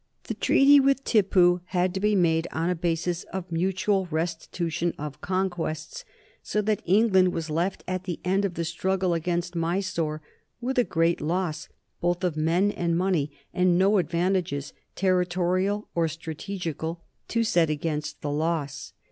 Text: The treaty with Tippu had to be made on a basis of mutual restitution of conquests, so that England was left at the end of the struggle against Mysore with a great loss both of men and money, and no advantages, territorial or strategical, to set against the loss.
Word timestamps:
The 0.23 0.33
treaty 0.33 0.79
with 0.79 1.03
Tippu 1.03 1.61
had 1.65 1.93
to 1.93 1.99
be 1.99 2.15
made 2.15 2.47
on 2.51 2.71
a 2.71 2.75
basis 2.75 3.21
of 3.25 3.51
mutual 3.51 4.07
restitution 4.09 4.95
of 4.97 5.21
conquests, 5.21 6.05
so 6.41 6.59
that 6.63 6.81
England 6.85 7.33
was 7.33 7.51
left 7.51 7.83
at 7.87 8.05
the 8.05 8.19
end 8.25 8.43
of 8.43 8.55
the 8.55 8.65
struggle 8.65 9.13
against 9.13 9.55
Mysore 9.55 10.23
with 10.59 10.79
a 10.79 10.83
great 10.83 11.21
loss 11.21 11.69
both 11.99 12.23
of 12.23 12.35
men 12.35 12.71
and 12.71 12.97
money, 12.97 13.31
and 13.53 13.77
no 13.77 13.99
advantages, 13.99 14.73
territorial 14.95 15.87
or 15.93 16.07
strategical, 16.07 17.03
to 17.27 17.43
set 17.43 17.69
against 17.69 18.21
the 18.21 18.31
loss. 18.31 18.93